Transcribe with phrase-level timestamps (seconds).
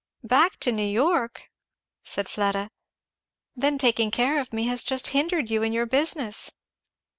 [0.23, 1.51] "Back to New York!"
[2.01, 2.71] said Fleda.
[3.55, 6.53] "Then taking care of me has just hindered you in your business."